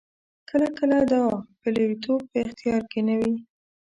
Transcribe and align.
کله 0.49 0.67
کله 0.79 0.97
دا 1.11 1.23
پلویتوب 1.61 2.21
په 2.29 2.35
اختیار 2.45 2.81
کې 2.91 2.99
نه 3.07 3.15
وي. 3.19 3.33